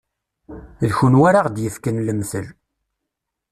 D 0.87 0.89
kunwi 0.97 1.23
ara 1.29 1.45
ɣ-d-yefken 1.45 2.03
lemtel. 2.07 2.47